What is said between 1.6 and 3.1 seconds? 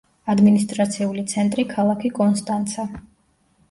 ქალაქი კონსტანცა.